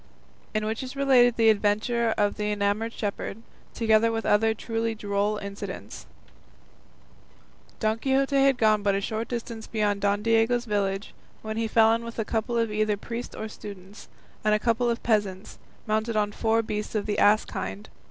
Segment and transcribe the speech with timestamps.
[0.55, 3.43] IN WHICH IS RELATED THE ADVENTURE OF THE ENAMOURED SHEPHERD,
[3.75, 6.07] TOGETHER WITH OTHER TRULY DROLL INCIDENTS
[7.79, 11.93] Don Quixote had gone but a short distance beyond Don Diego's village, when he fell
[11.93, 14.07] in with a couple of either priests or students,
[14.43, 17.87] and a couple of peasants, mounted on four beasts of the ass kind.